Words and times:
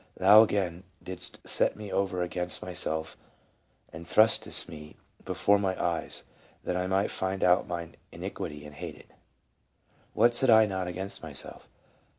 Thou 0.17 0.41
again 0.41 0.81
didst 1.03 1.47
set 1.47 1.75
me 1.75 1.91
over 1.91 2.23
against 2.23 2.63
myself 2.63 3.15
and 3.93 4.03
thrustedst 4.07 4.67
me 4.67 4.95
be 5.23 5.33
fore 5.35 5.59
my 5.59 5.79
eyes, 5.79 6.23
that 6.63 6.75
I 6.75 6.87
might 6.87 7.11
find 7.11 7.43
out 7.43 7.67
mine 7.67 7.95
iniquity 8.11 8.65
and 8.65 8.73
hate 8.73 8.95
it...... 8.95 9.11
What 10.15 10.33
said 10.33 10.49
I 10.49 10.65
not 10.65 10.87
against 10.87 11.21
myself 11.21 11.69